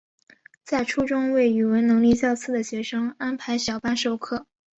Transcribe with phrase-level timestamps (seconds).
[0.63, 4.47] 在初中为语文能力较次的学生安排小班授课。